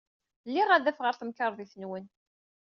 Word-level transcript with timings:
Liɣ 0.53 0.69
adaf 0.75 0.99
ɣer 1.01 1.13
temkarḍit-nwen. 1.15 2.05